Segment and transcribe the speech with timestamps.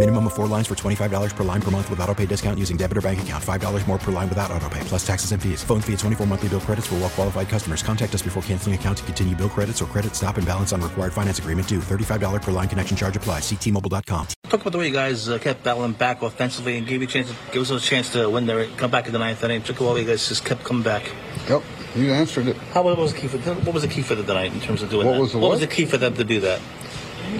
[0.00, 2.78] Minimum of four lines for $25 per line per month with auto pay discount using
[2.78, 3.44] debit or bank account.
[3.44, 5.62] $5 more per line without auto pay, plus taxes and fees.
[5.62, 7.82] Phone fee at 24 monthly bill credits for well qualified customers.
[7.82, 10.80] Contact us before canceling account to continue bill credits or credit stop and balance on
[10.80, 11.80] required finance agreement due.
[11.80, 13.42] $35 per line connection charge applies.
[13.42, 14.28] Ctmobile.com.
[14.44, 17.10] Talk about the way you guys uh, kept battling back offensively and gave you a
[17.10, 19.60] chance, to, give us a chance to win there, come back in the ninth inning.
[19.60, 21.12] Took a while, you guys just kept coming back.
[21.50, 21.62] Yep,
[21.94, 22.56] you answered it.
[22.72, 24.80] How what was the key for what was the key for the night in terms
[24.80, 25.20] of doing What that?
[25.20, 25.50] was the what what?
[25.50, 26.58] was the key for them to do that?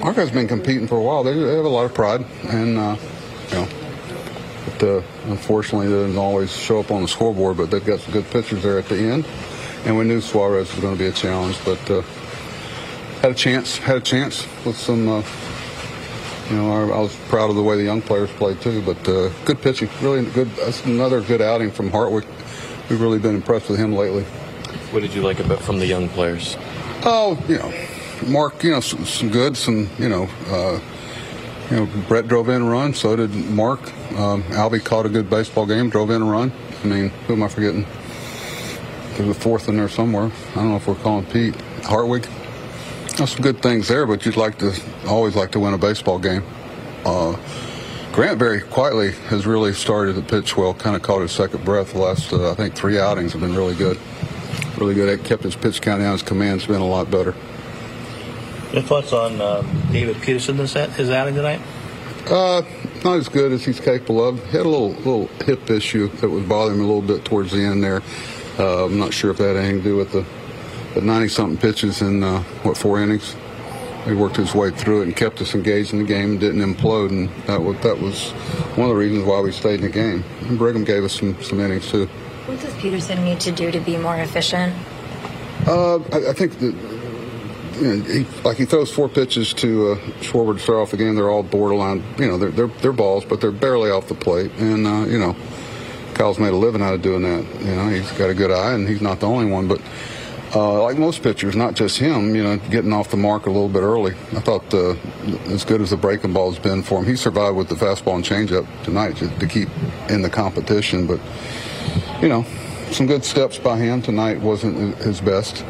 [0.02, 1.22] Our guys been competing for a while.
[1.22, 2.96] They, they have a lot of pride, and uh,
[3.48, 3.68] you know,
[4.64, 7.56] but, uh, unfortunately, they didn't always show up on the scoreboard.
[7.56, 9.26] But they've got some good pitchers there at the end,
[9.84, 11.56] and we knew Suarez was going to be a challenge.
[11.64, 12.02] But uh,
[13.20, 15.08] had a chance, had a chance with some.
[15.08, 15.22] Uh,
[16.48, 18.82] you know, I, I was proud of the way the young players played too.
[18.82, 20.48] But uh, good pitching, really good.
[20.56, 22.24] That's another good outing from Hartwig.
[22.88, 24.24] We've really been impressed with him lately.
[24.92, 26.56] What did you like about from the young players?
[27.04, 27.72] Oh, you know,
[28.26, 30.80] Mark, you know, some, some good, some, you know, uh,
[31.70, 33.80] you know, Brett drove in a run, so did Mark.
[34.14, 36.52] Um, Albie caught a good baseball game, drove in a run.
[36.82, 37.86] I mean, who am I forgetting?
[39.16, 40.30] There's a fourth in there somewhere.
[40.52, 41.54] I don't know if we're calling Pete.
[41.84, 42.26] Hartwig.
[43.16, 44.74] There's some good things there, but you'd like to,
[45.06, 46.42] always like to win a baseball game.
[47.04, 47.36] Uh,
[48.12, 51.92] Grant very quietly has really started to pitch well, kind of caught his second breath.
[51.92, 53.98] The last, uh, I think, three outings have been really good.
[54.78, 55.08] Really good.
[55.08, 56.12] It kept his pitch count down.
[56.12, 57.34] His command's been a lot better.
[58.72, 61.60] Your thoughts on um, David Peterson this his outing tonight?
[62.28, 62.62] Uh,
[63.02, 64.38] not as good as he's capable of.
[64.46, 67.50] He had a little little hip issue that was bothering him a little bit towards
[67.50, 68.02] the end there.
[68.58, 70.24] Uh, I'm not sure if that had anything to do with the,
[70.94, 73.34] the 90 something pitches in uh, what four innings.
[74.04, 76.62] He worked his way through it and kept us engaged in the game and didn't
[76.62, 78.30] implode, and that was that was
[78.76, 80.24] one of the reasons why we stayed in the game.
[80.42, 82.06] And Brigham gave us some some innings too.
[82.46, 84.74] What does Peterson need to do to be more efficient?
[85.66, 86.74] Uh, I, I think that
[87.80, 90.96] you know, he, like he throws four pitches to uh, Schwarber to start off the
[90.96, 91.14] game.
[91.14, 92.04] They're all borderline.
[92.18, 94.52] You know, they're they're, they're balls, but they're barely off the plate.
[94.58, 95.34] And uh, you know,
[96.14, 97.64] Kyle's made a living out of doing that.
[97.64, 99.66] You know, he's got a good eye, and he's not the only one.
[99.66, 99.80] But
[100.54, 103.68] uh, like most pitchers, not just him, you know, getting off the mark a little
[103.68, 104.12] bit early.
[104.32, 104.96] I thought uh,
[105.46, 108.16] as good as the breaking ball has been for him, he survived with the fastball
[108.16, 109.68] and changeup tonight to, to keep
[110.08, 111.06] in the competition.
[111.06, 111.20] But
[112.20, 112.44] you know,
[112.90, 115.64] some good steps by him tonight wasn't his best.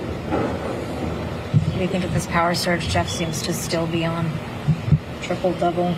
[1.81, 4.31] Do you think at this power surge, Jeff seems to still be on
[5.23, 5.95] triple double?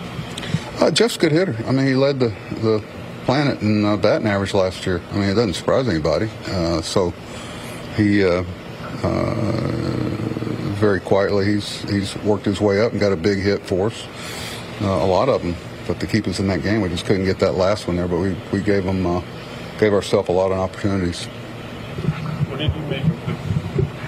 [0.79, 1.57] Uh, Jeff's a good hitter.
[1.67, 2.29] I mean, he led the,
[2.61, 2.81] the
[3.25, 5.01] planet in uh, batting average last year.
[5.11, 6.29] I mean, it doesn't surprise anybody.
[6.47, 7.13] Uh, so
[7.97, 8.45] he uh,
[9.03, 9.41] uh,
[10.79, 14.07] very quietly he's he's worked his way up and got a big hit for us.
[14.79, 15.53] Uh, a lot of them,
[15.85, 18.07] but to keep us in that game, we just couldn't get that last one there.
[18.07, 19.21] But we we gave them uh,
[19.81, 21.25] gave ourselves a lot of opportunities.
[22.45, 23.62] What did you make of the,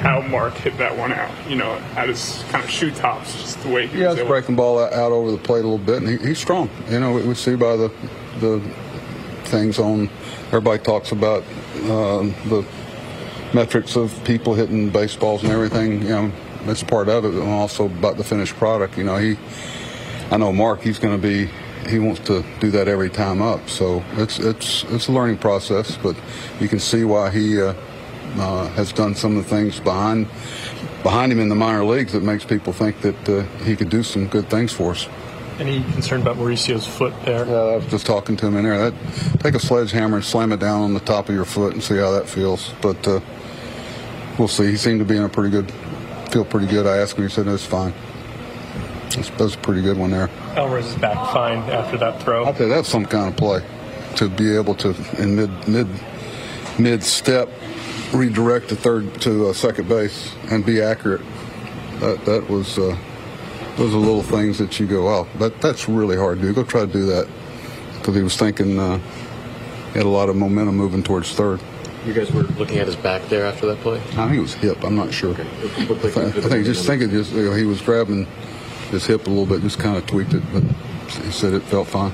[0.06, 1.32] how Mark hit that one out?
[1.50, 4.56] You know, at his kind of shoe tops, just the way he Yeah, was breaking
[4.56, 6.70] ball out, out over the plate a little bit, and he, he's strong.
[6.92, 7.92] You know, we, we see by the
[8.40, 8.62] the
[9.46, 10.10] things on.
[10.48, 11.42] Everybody talks about
[11.86, 12.64] uh, the
[13.52, 16.04] metrics of people hitting baseballs and everything.
[16.04, 16.32] You know,
[16.66, 18.98] that's part of it, and also about the finished product.
[19.00, 19.38] You know, he.
[20.30, 20.82] I know Mark.
[20.82, 21.50] He's going to be.
[21.90, 23.68] He wants to do that every time up.
[23.70, 26.16] So it's it's it's a learning process, but
[26.60, 27.74] you can see why he uh,
[28.40, 30.28] uh, has done some of the things behind
[31.04, 34.02] behind him in the minor leagues that makes people think that uh, he could do
[34.02, 35.08] some good things for us.
[35.60, 37.46] Any concern about Mauricio's foot there?
[37.46, 38.90] Yeah, I was just talking to him in there.
[38.90, 41.84] That take a sledgehammer and slam it down on the top of your foot and
[41.84, 42.74] see how that feels.
[42.82, 43.22] But uh,
[44.38, 44.66] we'll see.
[44.66, 45.72] He seemed to be in a pretty good,
[46.32, 46.86] feel pretty good.
[46.88, 47.24] I asked him.
[47.24, 47.94] He said it's fine.
[49.12, 50.30] That's, that's a pretty good one there.
[50.56, 52.46] Elmer's back fine after that throw.
[52.46, 53.64] I you, that's some kind of play
[54.18, 55.88] to be able to in mid mid
[56.80, 57.50] mid step
[58.16, 61.22] redirect to third to uh, second base and be accurate.
[62.00, 62.98] That that was uh,
[63.78, 66.54] those are little things that you go, oh, that that's really hard to do.
[66.54, 67.28] Go try to do that
[67.98, 68.98] because he was thinking uh,
[69.92, 71.60] he had a lot of momentum moving towards third.
[72.06, 73.98] You guys were looking at his back there after that play?
[73.98, 74.84] I think it was hip.
[74.84, 75.34] I'm not sure.
[75.34, 78.26] Looked like I, I think just thinking just you know, he was grabbing
[78.92, 80.64] his hip a little bit, just kind of tweaked it, but
[81.24, 82.14] he said it felt fine.